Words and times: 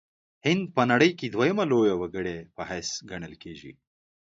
هند 0.45 0.63
په 0.75 0.81
نړۍ 0.91 1.11
کې 1.19 1.27
دویمه 1.33 1.65
لویه 1.71 1.95
وګړې 1.97 2.37
په 2.55 2.61
حیث 2.69 2.89
ګڼل 3.09 3.33
کیږي. 3.43 3.73